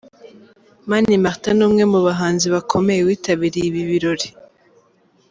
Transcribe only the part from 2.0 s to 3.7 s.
bahanzi bakomeye witabiriye